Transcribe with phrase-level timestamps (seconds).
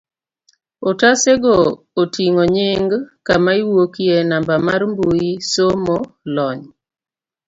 [0.89, 1.55] otase go
[2.01, 2.89] oting'o nying,
[3.27, 5.97] kama iwuokye, namba mar mbui, somo,
[6.35, 6.65] lony